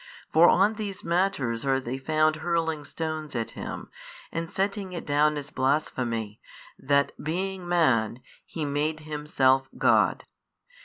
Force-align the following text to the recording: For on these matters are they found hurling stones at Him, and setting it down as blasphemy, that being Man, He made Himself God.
For 0.33 0.49
on 0.49 0.77
these 0.77 1.03
matters 1.03 1.63
are 1.63 1.79
they 1.79 1.99
found 1.99 2.37
hurling 2.37 2.85
stones 2.85 3.35
at 3.35 3.51
Him, 3.51 3.91
and 4.31 4.49
setting 4.49 4.93
it 4.93 5.05
down 5.05 5.37
as 5.37 5.51
blasphemy, 5.51 6.41
that 6.79 7.11
being 7.23 7.67
Man, 7.67 8.23
He 8.43 8.65
made 8.65 9.01
Himself 9.01 9.69
God. 9.77 10.23